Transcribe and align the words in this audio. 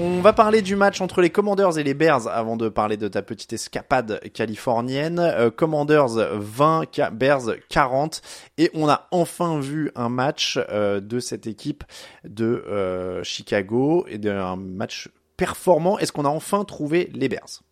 On 0.00 0.22
va 0.22 0.32
parler 0.32 0.62
du 0.62 0.74
match 0.74 1.02
entre 1.02 1.20
les 1.20 1.28
Commanders 1.28 1.76
et 1.76 1.82
les 1.82 1.92
Bears 1.92 2.26
avant 2.26 2.56
de 2.56 2.70
parler 2.70 2.96
de 2.96 3.08
ta 3.08 3.20
petite 3.20 3.52
escapade 3.52 4.20
californienne. 4.32 5.18
Euh, 5.18 5.50
Commanders 5.50 6.14
20, 6.32 6.84
Ca- 6.90 7.10
Bears 7.10 7.56
40 7.68 8.22
et 8.56 8.70
on 8.72 8.88
a 8.88 9.06
enfin 9.10 9.60
vu 9.60 9.90
un 9.94 10.08
match 10.08 10.58
euh, 10.70 11.00
de 11.00 11.20
cette 11.20 11.46
équipe 11.46 11.84
de 12.24 12.64
euh, 12.66 13.22
Chicago 13.22 14.06
et 14.08 14.16
d'un 14.16 14.56
match 14.56 15.10
performant. 15.36 15.98
Est-ce 15.98 16.12
qu'on 16.12 16.24
a 16.24 16.28
enfin 16.28 16.64
trouvé 16.64 17.10
les 17.12 17.28
Bears? 17.28 17.62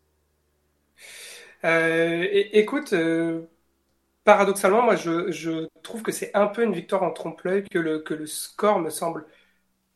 Écoute, 1.65 2.95
paradoxalement, 4.25 4.83
moi, 4.83 4.97
je, 4.97 5.67
trouve 5.83 6.03
que 6.03 6.13
c'est 6.13 6.31
un 6.35 6.47
peu 6.47 6.65
une 6.65 6.75
victoire 6.75 7.03
en 7.03 7.13
trompe-l'œil, 7.13 7.65
que 7.65 7.79
le 7.79 8.27
score 8.27 8.79
me 8.79 8.91
semble 8.91 9.25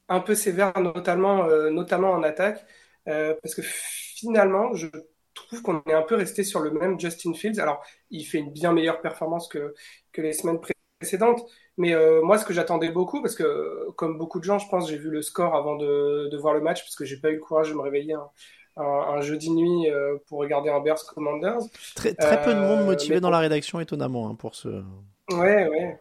un 0.09 0.21
peu 0.21 0.35
sévère, 0.35 0.73
notamment, 0.81 1.47
euh, 1.47 1.71
notamment 1.71 2.13
en 2.13 2.23
attaque, 2.23 2.65
euh, 3.09 3.35
parce 3.43 3.55
que 3.55 3.63
finalement, 3.63 4.75
je 4.75 4.87
trouve 5.35 5.63
qu'on 5.63 5.83
est 5.89 5.93
un 5.95 6.03
peu 6.03 6.15
resté 6.15 6.45
sur 6.45 6.61
le 6.61 6.71
même 6.71 6.99
Justin 7.01 7.35
Fields. 7.35 7.61
Alors, 7.61 7.83
il 8.11 8.25
fait 8.25 8.39
une 8.39 8.53
bien 8.53 8.73
meilleure 8.73 9.01
performance 9.01 9.49
que, 9.49 9.75
que 10.13 10.23
les 10.23 10.33
semaines 10.33 10.61
précédentes, 11.01 11.43
mais 11.77 11.95
euh, 11.95 12.23
moi, 12.23 12.39
ce 12.39 12.45
que 12.45 12.53
j'attendais 12.53 12.91
beaucoup, 12.91 13.23
parce 13.23 13.35
que 13.35 13.91
comme 13.97 14.19
beaucoup 14.19 14.39
de 14.39 14.45
gens, 14.45 14.59
je 14.59 14.69
pense, 14.69 14.89
j'ai 14.89 14.99
vu 14.99 15.11
le 15.11 15.23
score 15.23 15.55
avant 15.55 15.77
de, 15.77 16.29
de 16.31 16.37
voir 16.39 16.55
le 16.55 16.61
match, 16.61 16.83
parce 16.83 16.97
que 16.97 17.05
j'ai 17.05 17.17
pas 17.19 17.31
eu 17.31 17.35
le 17.35 17.41
courage 17.41 17.71
de 17.71 17.75
me 17.75 17.81
réveiller 17.81 18.15
un, 18.15 18.29
un, 18.77 18.85
un 18.85 19.21
jeudi 19.21 19.51
nuit 19.51 19.89
pour 20.27 20.39
regarder 20.39 20.71
un 20.71 20.81
Bears 20.81 21.05
Commanders. 21.15 21.61
Très, 21.95 22.15
très 22.15 22.43
peu 22.43 22.55
de 22.55 22.61
monde 22.61 22.85
motivé 22.85 23.21
dans 23.21 23.31
la 23.31 23.39
rédaction, 23.39 23.81
étonnamment, 23.81 24.29
hein, 24.29 24.35
pour 24.35 24.55
ce. 24.55 24.83
Ouais, 25.31 25.69
ouais. 25.69 26.01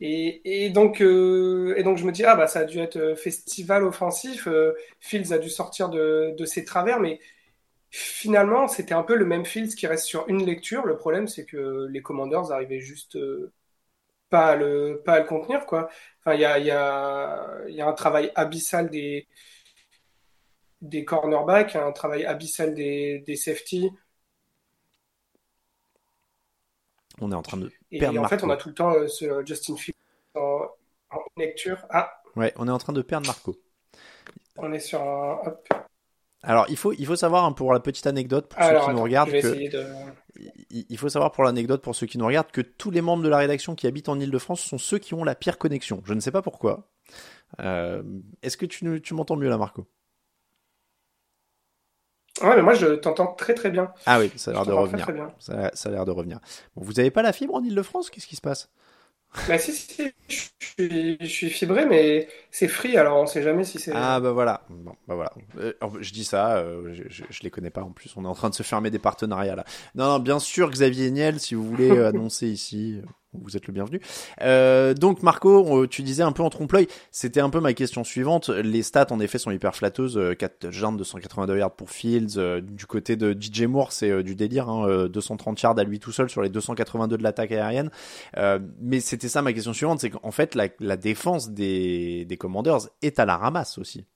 Et, 0.00 0.64
et 0.64 0.70
donc, 0.70 1.00
euh, 1.00 1.74
et 1.76 1.82
donc 1.82 1.98
je 1.98 2.04
me 2.04 2.12
dis, 2.12 2.24
ah 2.24 2.34
bah 2.34 2.46
ça 2.46 2.60
a 2.60 2.64
dû 2.64 2.78
être 2.80 2.96
euh, 2.96 3.16
festival 3.16 3.84
offensif, 3.84 4.46
euh, 4.48 4.72
Fields 5.00 5.32
a 5.32 5.38
dû 5.38 5.48
sortir 5.48 5.88
de, 5.88 6.34
ses 6.46 6.64
travers, 6.64 7.00
mais 7.00 7.20
finalement 7.90 8.66
c'était 8.68 8.94
un 8.94 9.04
peu 9.04 9.14
le 9.14 9.24
même 9.24 9.44
Fields 9.46 9.74
qui 9.76 9.86
reste 9.86 10.06
sur 10.06 10.28
une 10.28 10.44
lecture. 10.44 10.84
Le 10.86 10.96
problème 10.96 11.28
c'est 11.28 11.44
que 11.46 11.86
les 11.90 12.02
Commanders 12.02 12.50
arrivaient 12.52 12.80
juste 12.80 13.18
pas 14.30 14.48
à 14.52 14.56
le, 14.56 15.02
contenir, 15.28 15.66
quoi. 15.66 15.88
Enfin, 16.20 16.34
il 16.34 16.40
y 16.40 16.70
a, 16.70 17.86
un 17.86 17.92
travail 17.92 18.32
abyssal 18.34 18.90
des, 18.90 19.28
des 20.80 21.04
cornerbacks, 21.04 21.76
un 21.76 21.92
travail 21.92 22.24
abyssal 22.24 22.74
des, 22.74 23.36
safety, 23.36 23.90
On 27.20 27.30
est 27.30 27.36
en 27.36 27.42
train 27.42 27.58
de 27.58 27.70
et 27.96 27.98
perdre 27.98 28.20
en 28.20 28.28
fait 28.28 28.42
on 28.44 28.50
a 28.50 28.56
tout 28.56 28.68
le 28.68 28.74
temps 28.74 28.92
euh, 28.94 29.06
ce 29.08 29.44
Justin 29.46 29.76
Fields 29.76 29.94
en, 30.34 30.60
en 31.10 31.18
lecture. 31.36 31.78
Ah, 31.90 32.10
Ouais, 32.36 32.52
on 32.56 32.66
est 32.66 32.70
en 32.70 32.78
train 32.78 32.92
de 32.92 33.02
perdre 33.02 33.26
Marco. 33.26 33.56
on 34.56 34.72
est 34.72 34.80
sur 34.80 35.00
un... 35.00 35.38
hop. 35.46 35.68
Alors, 36.42 36.66
il 36.68 36.76
faut, 36.76 36.92
il 36.92 37.06
faut 37.06 37.16
savoir, 37.16 37.44
hein, 37.44 37.52
pour 37.52 37.72
la 37.72 37.80
petite 37.80 38.06
anecdote, 38.06 38.48
pour 38.48 38.62
ceux 38.62 38.80
qui 38.80 38.90
nous 38.90 39.02
regardent, 39.02 39.30
que 39.30 39.70
de... 39.70 39.86
il 40.70 40.98
faut 40.98 41.08
savoir 41.08 41.32
pour 41.32 41.42
l'anecdote, 41.44 41.80
pour 41.80 41.94
ceux 41.94 42.06
qui 42.06 42.18
nous 42.18 42.26
regardent, 42.26 42.50
que 42.50 42.60
tous 42.60 42.90
les 42.90 43.00
membres 43.00 43.22
de 43.22 43.30
la 43.30 43.38
rédaction 43.38 43.74
qui 43.74 43.86
habitent 43.86 44.10
en 44.10 44.20
Ile-de-France 44.20 44.60
sont 44.60 44.76
ceux 44.76 44.98
qui 44.98 45.14
ont 45.14 45.24
la 45.24 45.34
pire 45.34 45.56
connexion. 45.56 46.02
Je 46.04 46.12
ne 46.12 46.20
sais 46.20 46.30
pas 46.32 46.42
pourquoi. 46.42 46.90
Euh, 47.60 48.02
Est-ce 48.42 48.58
que 48.58 48.66
tu, 48.66 49.00
tu 49.00 49.14
m'entends 49.14 49.36
mieux 49.36 49.48
là, 49.48 49.56
Marco? 49.56 49.86
Ouais, 52.42 52.56
mais 52.56 52.62
moi 52.62 52.74
je 52.74 52.86
t'entends 52.96 53.28
très 53.34 53.54
très 53.54 53.70
bien. 53.70 53.92
Ah 54.06 54.18
oui, 54.18 54.30
ça 54.36 54.50
a 54.50 54.54
l'air 54.54 54.66
de 54.66 54.72
très, 54.72 54.80
revenir. 54.80 55.06
très. 55.06 55.16
Ça, 55.38 55.70
ça 55.74 55.88
a 55.88 55.92
l'air 55.92 56.04
de 56.04 56.10
revenir. 56.10 56.40
Bon, 56.74 56.82
vous 56.84 56.98
avez 56.98 57.10
pas 57.10 57.22
la 57.22 57.32
fibre 57.32 57.54
en 57.54 57.62
Ile-de-France? 57.62 58.10
Qu'est-ce 58.10 58.26
qui 58.26 58.36
se 58.36 58.40
passe? 58.40 58.70
Bah 59.48 59.58
si, 59.58 59.72
si, 59.72 60.12
je 60.28 60.34
suis, 60.60 61.16
je 61.20 61.26
suis 61.26 61.50
fibré, 61.50 61.86
mais 61.86 62.28
c'est 62.52 62.68
free, 62.68 62.96
alors 62.96 63.20
on 63.20 63.26
sait 63.26 63.42
jamais 63.42 63.64
si 63.64 63.80
c'est... 63.80 63.90
Ah 63.92 64.20
bah 64.20 64.30
voilà. 64.30 64.62
Bon, 64.70 64.94
bah 65.08 65.16
voilà. 65.16 65.32
Euh, 65.58 65.72
je 66.00 66.12
dis 66.12 66.24
ça, 66.24 66.56
euh, 66.58 66.94
je, 66.94 67.02
je, 67.08 67.24
je 67.28 67.42
les 67.42 67.50
connais 67.50 67.70
pas 67.70 67.82
en 67.82 67.90
plus. 67.90 68.14
On 68.16 68.24
est 68.24 68.28
en 68.28 68.34
train 68.34 68.48
de 68.48 68.54
se 68.54 68.62
fermer 68.62 68.90
des 68.92 69.00
partenariats 69.00 69.56
là. 69.56 69.64
Non, 69.96 70.06
non, 70.06 70.18
bien 70.20 70.38
sûr, 70.38 70.70
Xavier 70.70 71.10
Niel, 71.10 71.40
si 71.40 71.56
vous 71.56 71.64
voulez 71.68 71.90
euh, 71.90 72.08
annoncer 72.10 72.46
ici, 72.46 73.00
vous 73.42 73.56
êtes 73.56 73.66
le 73.66 73.72
bienvenu. 73.72 74.00
Euh, 74.42 74.94
donc 74.94 75.22
Marco, 75.22 75.86
tu 75.86 76.02
disais 76.02 76.22
un 76.22 76.32
peu 76.32 76.42
en 76.42 76.50
trompe-l'œil, 76.50 76.88
c'était 77.10 77.40
un 77.40 77.50
peu 77.50 77.60
ma 77.60 77.72
question 77.72 78.04
suivante. 78.04 78.48
Les 78.48 78.82
stats 78.82 79.06
en 79.10 79.20
effet 79.20 79.38
sont 79.38 79.50
hyper 79.50 79.74
flatteuses. 79.74 80.16
Euh, 80.16 80.34
4 80.34 80.58
touchdowns, 80.58 80.96
282 80.96 81.58
yards 81.58 81.74
pour 81.74 81.90
Fields. 81.90 82.38
Euh, 82.38 82.60
du 82.60 82.86
côté 82.86 83.16
de 83.16 83.32
DJ 83.32 83.62
Moore, 83.62 83.92
c'est 83.92 84.10
euh, 84.10 84.22
du 84.22 84.34
délire. 84.34 84.68
Hein, 84.68 84.88
euh, 84.88 85.08
230 85.08 85.60
yards 85.62 85.78
à 85.78 85.84
lui 85.84 86.00
tout 86.00 86.12
seul 86.12 86.28
sur 86.28 86.42
les 86.42 86.48
282 86.48 87.16
de 87.16 87.22
l'attaque 87.22 87.52
aérienne. 87.52 87.90
Mais 88.80 89.00
c'était 89.00 89.28
ça 89.28 89.42
ma 89.42 89.52
question 89.52 89.72
suivante, 89.72 90.00
c'est 90.00 90.10
qu'en 90.10 90.30
fait 90.30 90.54
la, 90.54 90.96
défense 90.96 91.50
des, 91.50 92.36
Commanders 92.38 92.88
est 93.02 93.18
à 93.18 93.24
la 93.24 93.36
ramasse 93.36 93.78
aussi. 93.78 94.06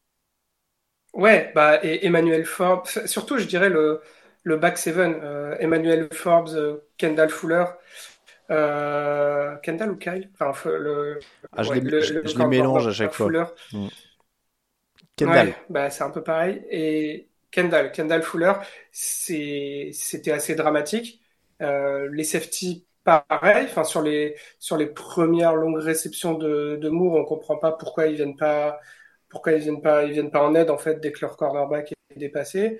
Ouais, 1.15 1.51
bah 1.55 1.83
et 1.83 2.07
Emmanuel 2.07 2.45
Forbes, 2.45 2.87
surtout 3.07 3.39
je 3.39 3.45
dirais 3.45 3.71
le, 3.71 4.01
le 4.43 4.57
back 4.57 4.79
seven, 4.79 5.17
Emmanuel 5.59 6.09
Forbes, 6.13 6.81
Kendall 6.97 7.31
Fuller, 7.31 7.65
euh, 8.51 9.57
Kendall 9.59 9.91
ou 9.93 9.97
Kyle? 9.97 10.31
Enfin, 10.41 10.71
le, 10.71 11.21
Ah, 11.57 11.63
je 11.63 11.71
ouais, 11.71 11.81
les- 11.81 11.81
le- 11.83 12.01
je- 12.01 12.15
le 12.15 12.23
je 12.25 12.39
les 12.39 12.47
corner 12.47 12.47
mélange 12.47 12.87
à 12.87 12.93
chaque 12.93 13.13
fois. 13.13 13.33
Fuller. 13.33 13.45
Kendall. 15.17 15.53
Ouais, 15.53 15.67
bah 15.69 15.91
c'est 15.91 16.05
un 16.05 16.11
peu 16.11 16.23
pareil. 16.23 16.65
Et 16.71 17.29
Kendall, 17.51 17.91
Kendall 17.93 18.23
Fuller, 18.23 18.53
c'était 18.93 20.33
assez 20.33 20.55
dramatique. 20.55 21.21
Euh, 21.61 22.09
les 22.13 22.23
safety, 22.25 22.87
pareil. 23.05 23.67
Enfin, 23.69 23.83
sur 23.85 24.01
les, 24.03 24.37
sur 24.61 24.77
les 24.77 24.87
premières 24.87 25.55
longues 25.57 25.79
réceptions 25.81 26.35
de, 26.35 26.77
de 26.81 26.89
Moore, 26.89 27.17
on 27.17 27.25
comprend 27.25 27.57
pas 27.59 27.73
pourquoi 27.73 28.07
ils 28.07 28.15
viennent 28.15 28.37
pas, 28.37 28.79
pourquoi 29.29 29.53
ils 29.53 29.61
viennent 29.61 29.83
pas, 29.83 30.05
ils 30.05 30.13
viennent 30.13 30.31
pas 30.31 30.45
en 30.47 30.55
aide, 30.55 30.71
en 30.71 30.79
fait, 30.79 31.01
dès 31.01 31.11
que 31.13 31.21
leur 31.23 31.37
cornerback 31.37 31.93
est 31.93 32.19
dépassé. 32.19 32.79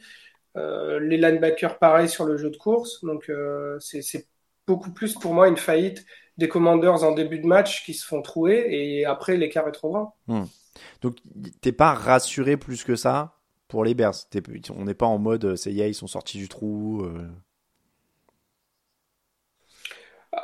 Euh, 0.57 1.01
les 1.01 1.17
linebackers, 1.19 1.79
pareil 1.79 2.09
sur 2.09 2.25
le 2.27 2.37
jeu 2.39 2.51
de 2.51 2.57
course. 2.57 3.05
Donc, 3.05 3.31
euh, 3.31 3.79
c'est 3.81 4.03
beaucoup 4.69 4.93
plus 4.95 5.15
pour 5.17 5.35
moi 5.35 5.49
une 5.49 5.59
faillite 5.59 6.07
des 6.39 6.49
Commanders 6.49 7.05
en 7.05 7.13
début 7.13 7.41
de 7.41 7.47
match 7.49 7.85
qui 7.85 7.95
se 7.95 8.07
font 8.07 8.23
trouer 8.23 8.67
et 8.71 9.07
après 9.07 9.37
l'écart 9.39 9.69
est 9.69 9.73
trop 9.73 9.91
grand. 9.93 10.17
Donc 11.03 11.17
t'es 11.61 11.73
pas 11.73 11.95
rassuré 11.95 12.57
plus 12.57 12.85
que 12.85 12.97
ça 12.97 13.39
pour 13.69 13.85
les 13.85 13.95
Bears? 13.95 14.29
T'es- 14.31 14.43
on 14.77 14.85
n'est 14.85 14.95
pas 14.95 15.07
en 15.07 15.19
mode 15.19 15.45
euh, 15.45 15.57
c'est 15.57 15.73
y 15.73 15.81
est, 15.81 15.91
ils 15.91 15.95
sont 15.95 16.07
sortis 16.07 16.39
du 16.39 16.49
trou. 16.49 17.03
euh. 17.05 17.29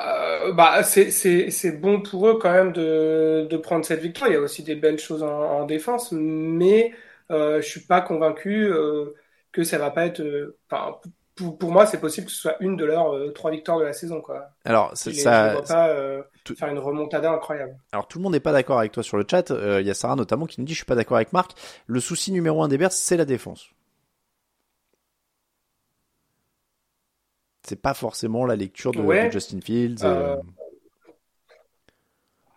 Euh, 0.00 0.53
bah, 0.53 0.82
c'est, 0.82 1.11
c'est, 1.11 1.50
c'est 1.50 1.73
bon 1.73 2.00
pour 2.03 2.27
eux 2.29 2.38
quand 2.38 2.53
même 2.53 2.73
de, 2.73 3.47
de 3.50 3.56
prendre 3.56 3.85
cette 3.85 4.00
victoire. 4.00 4.31
Il 4.31 4.35
y 4.35 4.37
a 4.37 4.41
aussi 4.41 4.62
des 4.62 4.75
belles 4.77 4.99
choses 4.99 5.23
en, 5.23 5.29
en 5.29 5.67
défense, 5.67 6.11
mais 6.12 6.93
euh, 7.31 7.61
je 7.61 7.69
suis 7.69 7.81
pas 7.81 8.00
convaincu 8.00 8.70
que 9.53 9.65
ça 9.65 9.79
va 9.79 9.91
pas 9.91 10.06
être. 10.06 10.23
Euh, 11.41 11.51
pour, 11.51 11.71
moi, 11.71 11.87
c'est 11.87 12.01
possible 12.01 12.27
que 12.27 12.33
ce 12.33 12.41
soit 12.41 12.57
une 12.61 12.77
de 12.77 12.85
leurs 12.85 13.33
trois 13.35 13.51
victoires 13.51 13.79
de 13.79 13.85
la 13.85 13.93
saison. 13.93 14.21
Quoi. 14.21 14.49
Alors, 14.65 14.93
ça. 14.95 15.57
Pas 15.67 15.95
faire 16.57 16.69
une 16.69 16.79
remontada 16.79 17.31
incroyable. 17.31 17.77
Alors, 17.93 18.07
tout 18.07 18.19
le 18.19 18.23
monde 18.23 18.33
n'est 18.33 18.41
pas 18.41 18.53
d'accord 18.53 18.79
avec 18.79 18.93
toi 18.93 19.03
sur 19.03 19.17
le 19.17 19.25
chat. 19.29 19.51
Il 19.51 19.87
y 19.87 19.91
a 19.91 19.95
Sarah 19.95 20.17
notamment 20.17 20.47
qui 20.47 20.61
nous 20.61 20.67
dit 20.67 20.73
Je 20.73 20.79
suis 20.79 20.87
pas 20.87 20.95
d'accord 20.95 21.17
avec 21.17 21.33
Marc. 21.33 21.53
Le 21.87 22.01
souci 22.01 22.33
numéro 22.33 22.63
un 22.63 22.69
des 22.69 22.79
Bears, 22.79 22.93
c'est 22.93 23.17
la 23.17 23.25
défense. 23.25 23.71
C'est 27.67 27.81
pas 27.81 27.95
forcément 27.95 28.45
la 28.45 28.57
lecture 28.57 28.93
de, 28.93 29.31
Justin 29.31 29.61
Fields. 29.63 30.05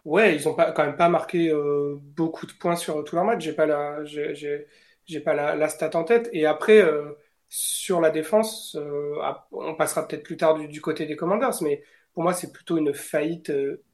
Ouais, 0.08 0.34
ils 0.36 0.48
ont 0.48 0.54
pas, 0.54 0.72
quand 0.72 0.86
même 0.86 0.96
pas 0.96 1.10
marqué 1.10 1.50
euh, 1.52 1.98
beaucoup 2.16 2.46
de 2.46 2.54
points 2.54 2.78
sur 2.78 3.04
tout 3.04 3.18
leur 3.18 3.26
match. 3.26 3.44
J'ai 3.44 3.52
pas 3.52 3.66
la, 3.66 4.06
j'ai 4.06 5.20
pas 5.20 5.34
la, 5.34 5.54
la, 5.58 5.68
stat 5.68 5.90
en 5.96 6.06
tête. 6.06 6.30
Et 6.32 6.46
après, 6.46 6.82
euh, 6.82 7.12
sur 7.50 8.02
la 8.02 8.10
défense, 8.10 8.76
euh, 8.76 9.16
on 9.52 9.76
passera 9.76 10.08
peut-être 10.08 10.24
plus 10.24 10.38
tard 10.38 10.56
du, 10.56 10.82
côté 10.82 11.06
des 11.06 11.16
Commanders, 11.16 11.62
mais 11.62 11.84
pour 12.14 12.24
moi, 12.24 12.34
c'est 12.34 12.52
plutôt 12.52 12.78
une 12.78 12.94
faillite 12.94 13.52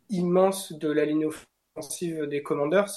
immense 0.10 0.74
de 0.74 0.92
la 0.92 1.06
ligne 1.06 1.28
offensive 1.76 2.26
des 2.28 2.42
Commanders. 2.42 2.90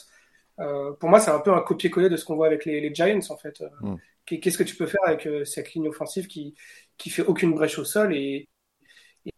pour 0.56 1.08
moi, 1.08 1.20
c'est 1.20 1.30
un 1.30 1.40
peu 1.40 1.52
un 1.52 1.60
copier-coller 1.60 2.08
de 2.08 2.16
ce 2.16 2.24
qu'on 2.24 2.36
voit 2.36 2.46
avec 2.46 2.64
les, 2.64 2.80
les, 2.80 2.94
Giants, 2.94 3.20
en 3.30 3.36
fait. 3.36 3.62
Mm. 3.80 3.96
Qu'est-ce 4.24 4.58
que 4.58 4.64
tu 4.64 4.76
peux 4.76 4.86
faire 4.86 5.02
avec 5.04 5.28
cette 5.44 5.74
ligne 5.74 5.88
offensive 5.88 6.26
qui, 6.26 6.54
qui 6.96 7.10
fait 7.10 7.22
aucune 7.22 7.54
brèche 7.54 7.78
au 7.78 7.84
sol 7.84 8.14
et, 8.14 8.48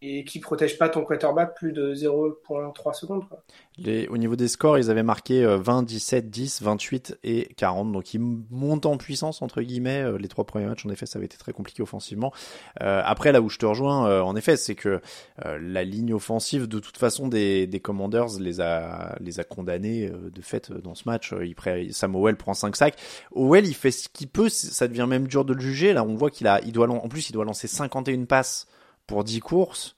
et 0.01 0.23
qui 0.23 0.39
protège 0.39 0.77
pas 0.77 0.89
ton 0.89 1.03
quarterback 1.03 1.55
plus 1.55 1.71
de 1.71 1.93
0.3 1.93 2.93
secondes. 2.93 3.27
Quoi. 3.27 3.43
Les, 3.77 4.07
au 4.07 4.17
niveau 4.17 4.35
des 4.35 4.47
scores, 4.47 4.77
ils 4.77 4.89
avaient 4.89 5.03
marqué 5.03 5.45
20, 5.45 5.83
17, 5.83 6.29
10, 6.29 6.61
28 6.61 7.19
et 7.23 7.49
40. 7.57 7.91
Donc 7.91 8.13
ils 8.13 8.19
montent 8.19 8.85
en 8.85 8.97
puissance 8.97 9.41
entre 9.41 9.61
guillemets. 9.61 10.03
Euh, 10.03 10.17
les 10.17 10.27
trois 10.27 10.45
premiers 10.45 10.65
matchs, 10.65 10.85
en 10.85 10.89
effet, 10.89 11.05
ça 11.05 11.17
avait 11.17 11.25
été 11.25 11.37
très 11.37 11.53
compliqué 11.53 11.81
offensivement. 11.81 12.33
Euh, 12.81 13.01
après, 13.03 13.31
là 13.31 13.41
où 13.41 13.49
je 13.49 13.57
te 13.57 13.65
rejoins, 13.65 14.07
euh, 14.07 14.21
en 14.21 14.35
effet, 14.35 14.57
c'est 14.57 14.75
que 14.75 15.01
euh, 15.45 15.59
la 15.61 15.83
ligne 15.83 16.13
offensive, 16.13 16.67
de 16.67 16.79
toute 16.79 16.97
façon, 16.97 17.27
des, 17.27 17.67
des 17.67 17.79
Commanders 17.79 18.39
les 18.39 18.61
a 18.61 19.15
les 19.19 19.39
a 19.39 19.43
condamnés 19.43 20.09
de 20.09 20.41
fait 20.41 20.71
dans 20.71 20.95
ce 20.95 21.03
match. 21.05 21.33
Il 21.41 21.93
Samuel 21.93 22.35
prend 22.35 22.53
5 22.53 22.75
sacs. 22.75 22.95
Owell, 23.31 23.65
il 23.65 23.73
fait 23.73 23.91
ce 23.91 24.09
qu'il 24.09 24.27
peut. 24.27 24.49
Ça 24.49 24.87
devient 24.87 25.07
même 25.07 25.27
dur 25.27 25.45
de 25.45 25.53
le 25.53 25.61
juger. 25.61 25.93
Là, 25.93 26.03
on 26.03 26.15
voit 26.15 26.29
qu'il 26.29 26.47
a, 26.47 26.61
il 26.61 26.71
doit 26.71 26.89
en 26.89 27.07
plus, 27.07 27.29
il 27.29 27.33
doit 27.33 27.45
lancer 27.45 27.67
51 27.67 28.25
passes 28.25 28.67
pour 29.09 29.23
10 29.23 29.39
courses. 29.39 29.97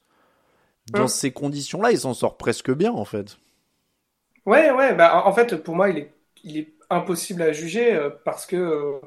Dans 0.89 1.03
hein. 1.03 1.07
ces 1.07 1.31
conditions-là, 1.31 1.91
il 1.91 1.99
s'en 1.99 2.13
sort 2.13 2.37
presque 2.37 2.71
bien, 2.71 2.91
en 2.93 3.05
fait. 3.05 3.37
Ouais, 4.45 4.71
ouais. 4.71 4.95
Bah, 4.95 5.23
en 5.25 5.33
fait, 5.33 5.57
pour 5.57 5.75
moi, 5.75 5.89
il 5.89 5.97
est, 5.99 6.13
il 6.43 6.57
est 6.57 6.73
impossible 6.89 7.41
à 7.41 7.51
juger 7.51 7.93
euh, 7.93 8.09
parce 8.25 8.45
que, 8.45 8.55
euh, 8.55 8.99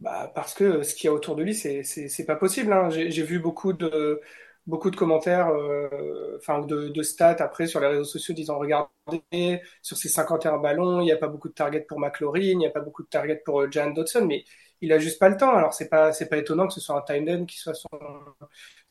bah, 0.00 0.30
parce 0.34 0.54
que 0.54 0.82
ce 0.82 0.94
qu'il 0.94 1.06
y 1.06 1.08
a 1.08 1.12
autour 1.14 1.36
de 1.36 1.44
lui, 1.44 1.54
c'est, 1.54 1.82
c'est, 1.84 2.26
pas 2.26 2.36
possible. 2.36 2.72
Hein. 2.72 2.90
J'ai, 2.90 3.22
vu 3.22 3.38
beaucoup 3.38 3.72
de, 3.72 4.20
beaucoup 4.66 4.90
de 4.90 4.96
commentaires, 4.96 5.48
euh, 5.48 6.36
enfin, 6.38 6.60
de, 6.60 6.88
de, 6.88 7.02
stats 7.02 7.36
après 7.38 7.66
sur 7.68 7.80
les 7.80 7.86
réseaux 7.86 8.04
sociaux 8.04 8.34
disant 8.34 8.58
regardez, 8.58 9.62
sur 9.82 9.96
ces 9.96 10.08
51 10.08 10.58
ballons, 10.58 11.00
il 11.00 11.04
n'y 11.04 11.12
a 11.12 11.16
pas 11.16 11.28
beaucoup 11.28 11.48
de 11.48 11.54
targets 11.54 11.80
pour 11.80 12.00
McLaurin, 12.00 12.40
il 12.40 12.58
n'y 12.58 12.66
a 12.66 12.70
pas 12.70 12.80
beaucoup 12.80 13.04
de 13.04 13.08
targets 13.08 13.40
pour 13.44 13.70
Jan 13.70 13.90
Dodson, 13.90 14.26
mais 14.26 14.44
il 14.80 14.92
a 14.92 14.98
juste 14.98 15.18
pas 15.18 15.28
le 15.28 15.36
temps. 15.36 15.54
Alors, 15.54 15.74
c'est 15.74 15.88
pas, 15.88 16.12
c'est 16.12 16.28
pas 16.28 16.36
étonnant 16.36 16.66
que 16.66 16.74
ce 16.74 16.80
soit 16.80 16.96
un 16.96 17.02
tight 17.02 17.46
qui 17.46 17.58
soit 17.58 17.74
son, 17.74 17.88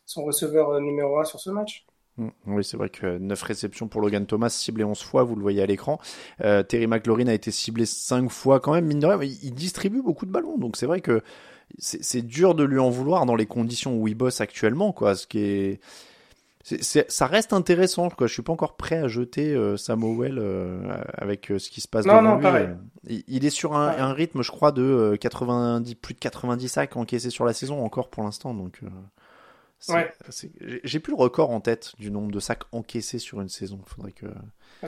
son 0.06 0.24
receveur 0.24 0.72
euh, 0.72 0.80
numéro 0.80 1.20
1 1.20 1.26
sur 1.26 1.40
ce 1.40 1.50
match. 1.50 1.86
Mm. 2.18 2.30
Oui, 2.48 2.64
c'est 2.64 2.78
vrai 2.78 2.90
que 2.90 3.18
9 3.18 3.42
réceptions 3.42 3.88
pour 3.88 4.02
Logan 4.02 4.26
Thomas, 4.26 4.50
ciblé 4.50 4.84
11 4.84 5.02
fois, 5.02 5.24
vous 5.24 5.36
le 5.36 5.42
voyez 5.42 5.62
à 5.62 5.66
l'écran. 5.66 6.00
Euh, 6.42 6.64
Terry 6.64 6.88
McLaurin 6.88 7.28
a 7.28 7.34
été 7.34 7.52
ciblé 7.52 7.86
5 7.86 8.30
fois 8.30 8.60
quand 8.60 8.74
même, 8.74 8.86
mine 8.86 9.00
de 9.00 9.08
rien, 9.08 9.22
il 9.22 9.54
distribue 9.54 10.02
beaucoup 10.02 10.26
de 10.26 10.32
ballons, 10.32 10.58
donc 10.58 10.78
c'est 10.78 10.86
vrai 10.86 11.02
que 11.02 11.22
c'est 11.80 12.22
dur 12.22 12.54
de 12.56 12.64
lui 12.64 12.80
en 12.80 12.90
vouloir 12.90 13.26
dans 13.26 13.36
les 13.36 13.48
conditions 13.48 13.98
où 13.98 14.08
il 14.08 14.16
bosse 14.16 14.40
actuellement, 14.40 14.94
quoi. 14.94 15.16
Ce 15.16 15.26
qui 15.26 15.40
est, 15.40 15.80
ça 16.66 17.28
reste 17.28 17.54
intéressant, 17.54 18.10
quoi. 18.10 18.28
Je 18.28 18.34
suis 18.34 18.42
pas 18.42 18.54
encore 18.54 18.76
prêt 18.76 18.98
à 18.98 19.08
jeter 19.08 19.54
euh, 19.54 19.78
Samuel 19.78 20.40
euh, 20.40 20.98
avec 21.14 21.52
ce 21.58 21.70
qui 21.70 21.80
se 21.80 21.88
passe 21.88 22.06
non, 22.06 22.22
devant 22.22 22.40
non, 22.40 22.58
lui. 23.06 23.24
Il, 23.28 23.46
est 23.46 23.52
sur 23.52 23.76
un, 23.76 23.90
un, 23.90 24.14
rythme, 24.14 24.42
je 24.42 24.52
crois, 24.52 24.72
de 24.72 25.16
90, 25.20 25.96
plus 25.96 26.16
de 26.16 26.20
90 26.20 26.68
sacs 26.68 26.98
encaissés 26.98 27.30
sur 27.30 27.46
la 27.46 27.54
saison 27.54 27.84
encore 27.84 28.10
pour 28.10 28.24
l'instant, 28.24 28.54
donc. 28.54 28.82
Ouais. 29.90 30.12
J'ai 30.84 31.00
plus 31.00 31.12
le 31.12 31.18
record 31.18 31.52
en 31.52 31.62
tête 31.62 31.94
du 32.00 32.10
nombre 32.10 32.32
de 32.32 32.40
sacs 32.40 32.64
encaissés 32.72 33.20
sur 33.20 33.42
une 33.42 33.50
saison. 33.50 33.80
Faudrait 33.86 34.14
que. 34.14 34.26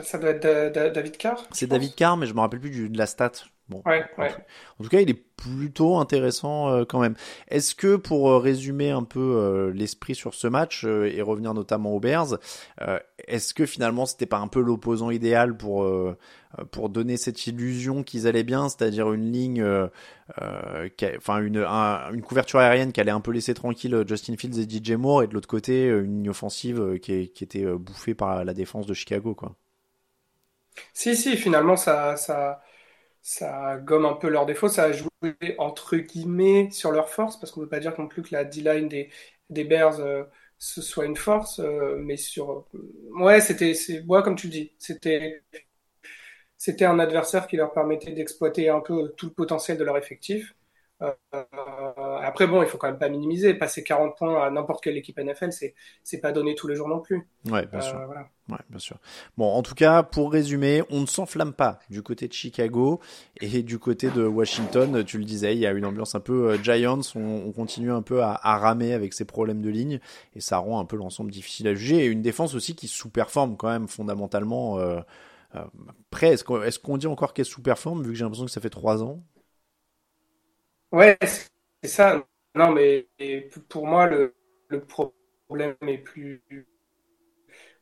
Ça 0.02 0.18
doit 0.18 0.30
être 0.30 0.92
David 0.92 1.16
Carr. 1.16 1.44
C'est 1.52 1.68
David 1.68 1.94
Carr, 1.94 2.16
mais 2.16 2.26
je 2.26 2.34
me 2.34 2.40
rappelle 2.40 2.60
plus 2.60 2.70
du, 2.70 2.88
de 2.88 2.98
la 2.98 3.06
stat. 3.06 3.32
Bon, 3.68 3.82
ouais, 3.84 4.04
ouais. 4.16 4.34
En 4.78 4.84
tout 4.84 4.88
cas, 4.88 5.00
il 5.00 5.10
est 5.10 5.28
plutôt 5.36 5.98
intéressant 5.98 6.70
euh, 6.70 6.84
quand 6.84 7.00
même. 7.00 7.14
Est-ce 7.48 7.74
que 7.74 7.96
pour 7.96 8.30
euh, 8.30 8.38
résumer 8.38 8.90
un 8.90 9.04
peu 9.04 9.20
euh, 9.20 9.72
l'esprit 9.72 10.14
sur 10.14 10.32
ce 10.32 10.46
match 10.46 10.84
et 10.84 11.20
revenir 11.20 11.52
notamment 11.52 11.94
aux 11.94 12.00
Bears, 12.00 12.38
est-ce 13.26 13.52
que 13.52 13.66
finalement 13.66 14.06
c'était 14.06 14.26
pas 14.26 14.38
un 14.38 14.48
peu 14.48 14.60
l'opposant 14.60 15.10
idéal 15.10 15.56
pour 15.56 15.86
pour 16.70 16.88
donner 16.88 17.16
cette 17.16 17.46
illusion 17.46 18.02
qu'ils 18.02 18.26
allaient 18.26 18.42
bien, 18.42 18.68
c'est-à-dire 18.68 19.12
une 19.12 19.30
ligne, 19.32 19.64
enfin 21.18 21.38
une 21.40 21.58
une 21.58 22.22
couverture 22.22 22.60
aérienne 22.60 22.92
qui 22.92 23.00
allait 23.00 23.10
un 23.10 23.20
peu 23.20 23.32
laisser 23.32 23.54
tranquille 23.54 24.04
Justin 24.06 24.36
Fields 24.36 24.58
et 24.58 24.68
DJ 24.68 24.92
Moore 24.92 25.24
et 25.24 25.26
de 25.26 25.34
l'autre 25.34 25.48
côté 25.48 25.86
une 25.86 26.16
ligne 26.18 26.30
offensive 26.30 26.98
qui, 27.00 27.30
qui 27.30 27.44
était 27.44 27.66
bouffée 27.66 28.14
par 28.14 28.44
la 28.44 28.54
défense 28.54 28.86
de 28.86 28.94
Chicago 28.94 29.34
quoi? 29.34 29.54
Si 30.94 31.16
si 31.16 31.36
finalement 31.36 31.76
ça 31.76 32.16
ça 32.16 32.60
ça 33.22 33.76
gomme 33.78 34.06
un 34.06 34.14
peu 34.14 34.28
leurs 34.28 34.46
défauts, 34.46 34.68
ça 34.68 34.84
a 34.84 34.92
joué 34.92 35.10
entre 35.58 35.96
guillemets 35.96 36.70
sur 36.70 36.92
leur 36.92 37.08
force, 37.10 37.38
parce 37.38 37.52
qu'on 37.52 37.60
ne 37.60 37.66
peut 37.66 37.70
pas 37.70 37.80
dire 37.80 37.94
non 37.98 38.08
plus 38.08 38.22
que 38.22 38.34
la 38.34 38.44
D-line 38.44 38.88
des, 38.88 39.10
des 39.50 39.64
Bears 39.64 40.00
euh, 40.00 40.24
ce 40.58 40.82
soit 40.82 41.04
une 41.06 41.16
force, 41.16 41.60
euh, 41.60 41.96
mais 42.00 42.16
sur 42.16 42.66
ouais 43.20 43.40
c'était 43.40 43.74
ouais, 44.08 44.22
comme 44.22 44.36
tu 44.36 44.48
dis, 44.48 44.72
c'était 44.78 45.42
c'était 46.58 46.84
un 46.84 46.98
adversaire 46.98 47.46
qui 47.46 47.56
leur 47.56 47.72
permettait 47.72 48.12
d'exploiter 48.12 48.68
un 48.68 48.80
peu 48.80 49.14
tout 49.16 49.26
le 49.26 49.32
potentiel 49.32 49.78
de 49.78 49.84
leur 49.84 49.96
effectif. 49.96 50.54
Euh, 51.02 51.12
après, 52.22 52.46
bon, 52.46 52.62
il 52.62 52.68
faut 52.68 52.78
quand 52.78 52.88
même 52.88 52.98
pas 52.98 53.08
minimiser. 53.08 53.54
Passer 53.54 53.84
40 53.84 54.16
points 54.16 54.42
à 54.42 54.50
n'importe 54.50 54.82
quelle 54.82 54.96
équipe 54.96 55.18
NFL, 55.18 55.52
c'est 55.52 55.74
c'est 56.02 56.20
pas 56.20 56.32
donné 56.32 56.54
tous 56.54 56.66
les 56.66 56.74
jours 56.74 56.88
non 56.88 57.00
plus. 57.00 57.28
Ouais, 57.46 57.66
bien 57.66 57.80
sûr. 57.80 57.96
Euh, 57.96 58.52
ouais, 58.52 58.58
bien 58.68 58.78
sûr. 58.78 58.98
Bon, 59.36 59.52
en 59.52 59.62
tout 59.62 59.74
cas, 59.74 60.02
pour 60.02 60.32
résumer, 60.32 60.82
on 60.90 61.00
ne 61.00 61.06
s'enflamme 61.06 61.52
pas 61.52 61.78
du 61.88 62.02
côté 62.02 62.26
de 62.26 62.32
Chicago 62.32 63.00
et 63.40 63.62
du 63.62 63.78
côté 63.78 64.10
de 64.10 64.24
Washington. 64.24 65.04
Tu 65.04 65.18
le 65.18 65.24
disais, 65.24 65.54
il 65.54 65.60
y 65.60 65.66
a 65.66 65.72
une 65.72 65.84
ambiance 65.84 66.14
un 66.14 66.20
peu 66.20 66.50
euh, 66.50 66.62
Giants. 66.62 67.00
On, 67.14 67.52
continue 67.52 67.90
un 67.90 68.02
peu 68.02 68.22
à, 68.22 68.36
ramer 68.58 68.92
avec 68.92 69.14
ces 69.14 69.24
problèmes 69.24 69.62
de 69.62 69.70
ligne 69.70 70.00
et 70.34 70.40
ça 70.40 70.58
rend 70.58 70.80
un 70.80 70.84
peu 70.84 70.96
l'ensemble 70.96 71.30
difficile 71.30 71.68
à 71.68 71.74
juger. 71.74 72.04
Et 72.04 72.06
une 72.06 72.22
défense 72.22 72.54
aussi 72.54 72.74
qui 72.74 72.88
sous-performe 72.88 73.56
quand 73.56 73.68
même 73.68 73.88
fondamentalement. 73.88 74.78
Euh, 74.78 75.00
après, 76.12 76.34
est-ce 76.34 76.78
qu'on 76.78 76.96
dit 76.98 77.06
encore 77.06 77.32
qu'elle 77.32 77.46
sous-performe 77.46 78.02
vu 78.02 78.10
que 78.10 78.14
j'ai 78.14 78.24
l'impression 78.24 78.44
que 78.44 78.50
ça 78.50 78.60
fait 78.60 78.70
trois 78.70 79.02
ans? 79.02 79.22
Ouais, 80.92 81.18
c'est 81.82 81.88
ça. 81.88 82.24
Non, 82.54 82.72
mais 82.72 83.08
pour 83.68 83.86
moi, 83.86 84.06
le, 84.06 84.34
le 84.68 84.84
problème 84.84 85.76
est 85.86 85.98
plus, 85.98 86.42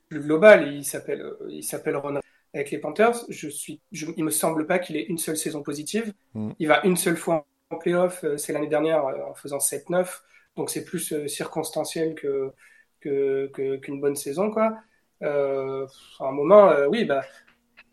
plus 0.08 0.20
global. 0.20 0.72
Il 0.74 0.84
s'appelle, 0.84 1.24
il 1.48 1.62
s'appelle 1.64 1.96
Ron 1.96 2.20
avec 2.54 2.70
les 2.70 2.78
Panthers. 2.78 3.14
Je 3.28 3.48
suis, 3.48 3.80
je, 3.92 4.06
il 4.16 4.24
me 4.24 4.30
semble 4.30 4.66
pas 4.66 4.78
qu'il 4.78 4.96
ait 4.96 5.04
une 5.04 5.18
seule 5.18 5.36
saison 5.36 5.62
positive. 5.62 6.12
Mm. 6.34 6.50
Il 6.58 6.68
va 6.68 6.80
une 6.84 6.96
seule 6.96 7.16
fois 7.16 7.46
en 7.70 7.76
playoff. 7.76 8.24
Euh, 8.24 8.36
c'est 8.36 8.52
l'année 8.52 8.68
dernière 8.68 9.04
euh, 9.06 9.30
en 9.30 9.34
faisant 9.34 9.60
7-9. 9.60 10.22
Donc 10.56 10.70
c'est 10.70 10.84
plus 10.84 11.12
euh, 11.12 11.28
circonstanciel 11.28 12.14
que, 12.14 12.52
que, 13.00 13.76
qu'une 13.76 14.00
bonne 14.00 14.16
saison, 14.16 14.50
quoi. 14.50 14.76
Euh, 15.22 15.86
à 16.20 16.26
un 16.26 16.32
moment, 16.32 16.72
oui, 16.90 17.04
bah, 17.04 17.22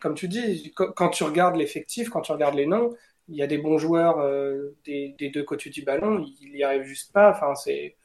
comme 0.00 0.14
tu 0.14 0.28
dis, 0.28 0.72
quand 0.74 1.08
tu 1.10 1.24
regardes 1.24 1.56
l'effectif, 1.56 2.10
quand 2.10 2.20
tu 2.20 2.32
regardes 2.32 2.54
les 2.54 2.66
noms, 2.66 2.90
il 3.28 3.36
y 3.36 3.42
a 3.42 3.46
des 3.46 3.58
bons 3.58 3.78
joueurs 3.78 4.18
euh, 4.18 4.76
des, 4.84 5.14
deux 5.32 5.42
côtés 5.44 5.70
du 5.70 5.82
ballon, 5.82 6.26
il 6.40 6.56
y 6.56 6.62
arrive 6.64 6.82
juste 6.84 7.12
pas. 7.12 7.30
Enfin, 7.30 7.54
c'est 7.54 7.96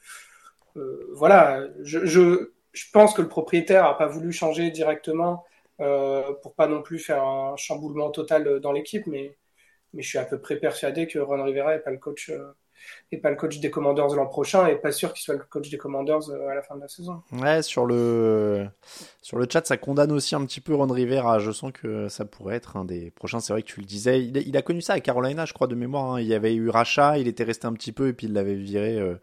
euh, 0.76 1.06
voilà. 1.14 1.66
Je, 1.82 2.06
je, 2.06 2.52
je, 2.72 2.84
pense 2.92 3.14
que 3.14 3.22
le 3.22 3.28
propriétaire 3.28 3.84
a 3.86 3.98
pas 3.98 4.06
voulu 4.06 4.32
changer 4.32 4.70
directement 4.70 5.44
euh, 5.80 6.32
pour 6.42 6.54
pas 6.54 6.66
non 6.68 6.82
plus 6.82 6.98
faire 6.98 7.24
un 7.24 7.56
chamboulement 7.56 8.10
total 8.10 8.60
dans 8.60 8.72
l'équipe, 8.72 9.06
mais 9.06 9.36
mais 9.94 10.02
je 10.02 10.08
suis 10.08 10.18
à 10.18 10.24
peu 10.24 10.40
près 10.40 10.56
persuadé 10.56 11.06
que 11.06 11.18
Ron 11.18 11.42
Rivera 11.44 11.74
est 11.74 11.80
pas 11.80 11.90
le 11.90 11.98
coach 11.98 12.30
euh, 12.30 12.52
et 13.12 13.18
pas 13.18 13.30
le 13.30 13.36
coach 13.36 13.58
des 13.58 13.70
Commanders 13.70 14.14
l'an 14.14 14.26
prochain 14.26 14.66
et 14.66 14.76
pas 14.76 14.92
sûr 14.92 15.12
qu'il 15.12 15.22
soit 15.22 15.34
le 15.34 15.44
coach 15.48 15.70
des 15.70 15.78
Commanders 15.78 16.30
euh, 16.30 16.48
à 16.48 16.54
la 16.54 16.62
fin 16.62 16.76
de 16.76 16.80
la 16.80 16.88
saison. 16.88 17.22
Ouais, 17.32 17.62
sur 17.62 17.86
le 17.86 18.66
sur 19.22 19.38
le 19.38 19.46
chat, 19.50 19.66
ça 19.66 19.76
condamne 19.76 20.12
aussi 20.12 20.34
un 20.34 20.44
petit 20.44 20.60
peu 20.60 20.74
Ron 20.74 20.86
Rivera. 20.86 21.38
Je 21.38 21.50
sens 21.50 21.72
que 21.72 22.08
ça 22.08 22.24
pourrait 22.24 22.56
être 22.56 22.76
un 22.76 22.84
des 22.84 23.10
prochains. 23.10 23.40
C'est 23.40 23.52
vrai 23.52 23.62
que 23.62 23.68
tu 23.68 23.80
le 23.80 23.86
disais. 23.86 24.22
Il, 24.22 24.56
a 24.56 24.62
connu 24.62 24.80
ça 24.80 24.94
à 24.94 25.00
Carolina, 25.00 25.44
je 25.44 25.52
crois 25.52 25.66
de 25.66 25.74
mémoire. 25.74 26.14
Hein. 26.14 26.20
Il 26.20 26.26
y 26.26 26.34
avait 26.34 26.54
eu 26.54 26.68
rachat, 26.68 27.18
il 27.18 27.28
était 27.28 27.44
resté 27.44 27.66
un 27.66 27.72
petit 27.72 27.92
peu 27.92 28.08
et 28.08 28.12
puis 28.12 28.26
il 28.26 28.32
l'avait 28.32 28.54
viré 28.54 28.98
euh, 28.98 29.14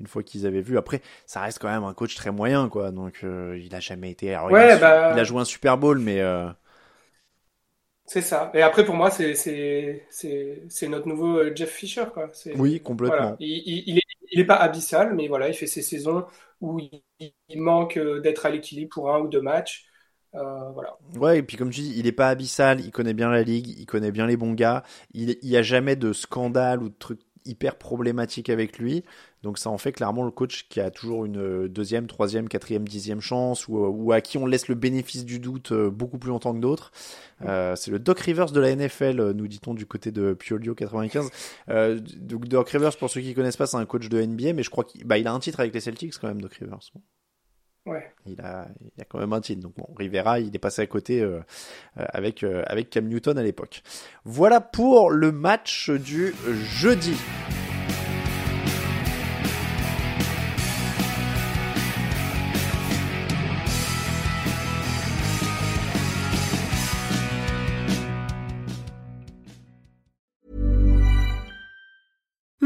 une 0.00 0.06
fois 0.06 0.22
qu'ils 0.22 0.46
avaient 0.46 0.62
vu. 0.62 0.78
Après, 0.78 1.00
ça 1.26 1.40
reste 1.40 1.58
quand 1.58 1.68
même 1.68 1.84
un 1.84 1.94
coach 1.94 2.14
très 2.14 2.30
moyen, 2.30 2.68
quoi. 2.68 2.90
Donc 2.90 3.20
euh, 3.24 3.58
il 3.62 3.74
a 3.74 3.80
jamais 3.80 4.10
été. 4.10 4.36
ouais, 4.36 4.66
il, 4.66 4.70
a, 4.70 4.76
bah... 4.76 5.12
il, 5.14 5.18
a, 5.18 5.24
joué 5.24 5.40
un 5.40 5.44
Super 5.44 5.78
Bowl, 5.78 5.98
mais 5.98 6.20
C'est 8.06 8.20
ça. 8.20 8.50
Et 8.54 8.62
après, 8.62 8.84
pour 8.84 8.94
moi, 8.94 9.10
c'est 9.10 9.34
c'est 9.34 10.06
c'est 10.10 10.62
c'est 10.68 10.88
notre 10.88 11.08
nouveau 11.08 11.38
euh, 11.38 11.52
Jeff 11.54 11.70
Fisher, 11.70 12.04
quoi. 12.12 12.30
Oui, 12.56 12.80
complètement. 12.80 13.16
voilà. 13.16 13.36
Il, 13.38 13.62
il, 13.64 13.84
il 13.86 13.98
est 13.98 14.02
il 14.32 14.40
est 14.40 14.44
pas 14.44 14.56
abyssal, 14.56 15.14
mais 15.14 15.28
voilà, 15.28 15.48
il 15.48 15.54
fait 15.54 15.66
ses 15.66 15.82
saisons 15.82 16.24
où 16.60 16.80
il, 16.80 17.60
manque 17.60 17.98
euh, 17.98 18.20
d'être 18.20 18.46
à 18.46 18.50
l'équilibre 18.50 18.90
pour 18.92 19.14
un 19.14 19.20
ou 19.20 19.28
deux 19.28 19.42
matchs. 19.42 19.86
Euh, 20.34 20.70
voilà. 20.70 20.96
Ouais, 21.16 21.38
et 21.38 21.42
puis 21.42 21.56
comme 21.58 21.70
tu 21.70 21.82
dis, 21.82 21.94
il 21.98 22.06
est 22.06 22.12
pas 22.12 22.30
abyssal, 22.30 22.80
il 22.80 22.90
connaît 22.90 23.12
bien 23.12 23.30
la 23.30 23.42
ligue, 23.42 23.68
il 23.68 23.84
connaît 23.84 24.10
bien 24.10 24.26
les 24.26 24.38
bons 24.38 24.54
gars, 24.54 24.82
il 25.12 25.36
il 25.42 25.48
y 25.48 25.56
a 25.56 25.62
jamais 25.62 25.96
de 25.96 26.12
scandale 26.14 26.82
ou 26.82 26.88
de 26.88 26.94
trucs 26.98 27.20
hyper 27.44 27.76
problématiques 27.76 28.48
avec 28.48 28.78
lui. 28.78 29.04
Donc 29.42 29.58
ça 29.58 29.70
en 29.70 29.78
fait 29.78 29.92
clairement 29.92 30.24
le 30.24 30.30
coach 30.30 30.66
qui 30.68 30.80
a 30.80 30.90
toujours 30.90 31.24
une 31.24 31.38
euh, 31.38 31.68
deuxième, 31.68 32.06
troisième, 32.06 32.48
quatrième, 32.48 32.86
dixième 32.86 33.20
chance 33.20 33.68
ou, 33.68 33.76
ou 33.78 34.12
à 34.12 34.20
qui 34.20 34.38
on 34.38 34.46
laisse 34.46 34.68
le 34.68 34.74
bénéfice 34.74 35.24
du 35.24 35.38
doute 35.38 35.72
euh, 35.72 35.90
beaucoup 35.90 36.18
plus 36.18 36.30
longtemps 36.30 36.54
que 36.54 36.60
d'autres. 36.60 36.92
Euh, 37.44 37.74
c'est 37.76 37.90
le 37.90 37.98
Doc 37.98 38.20
Rivers 38.20 38.52
de 38.52 38.60
la 38.60 38.74
NFL, 38.74 39.20
euh, 39.20 39.32
nous 39.32 39.48
dit-on 39.48 39.74
du 39.74 39.86
côté 39.86 40.12
de 40.12 40.32
Piolio 40.32 40.74
95. 40.74 41.30
Euh, 41.68 42.00
donc 42.16 42.46
Doc 42.46 42.68
Rivers, 42.70 42.96
pour 42.96 43.10
ceux 43.10 43.20
qui 43.20 43.34
connaissent 43.34 43.56
pas, 43.56 43.66
c'est 43.66 43.76
un 43.76 43.86
coach 43.86 44.08
de 44.08 44.22
NBA, 44.22 44.52
mais 44.52 44.62
je 44.62 44.70
crois 44.70 44.84
qu'il 44.84 45.04
bah, 45.04 45.18
il 45.18 45.26
a 45.26 45.32
un 45.32 45.40
titre 45.40 45.60
avec 45.60 45.74
les 45.74 45.80
Celtics 45.80 46.14
quand 46.20 46.28
même, 46.28 46.40
Doc 46.40 46.54
Rivers. 46.54 46.78
Ouais. 47.84 48.12
Il 48.26 48.40
a, 48.40 48.68
il 48.80 49.00
a 49.00 49.04
quand 49.04 49.18
même 49.18 49.32
un 49.32 49.40
titre. 49.40 49.60
Donc 49.60 49.74
bon, 49.76 49.86
Rivera, 49.96 50.40
il 50.40 50.54
est 50.54 50.60
passé 50.60 50.82
à 50.82 50.86
côté 50.86 51.20
euh, 51.20 51.40
euh, 51.98 52.04
avec, 52.10 52.44
euh, 52.44 52.62
avec 52.66 52.90
Cam 52.90 53.06
Newton 53.06 53.36
à 53.38 53.42
l'époque. 53.42 53.82
Voilà 54.24 54.60
pour 54.60 55.10
le 55.10 55.32
match 55.32 55.90
du 55.90 56.34
jeudi. 56.46 57.16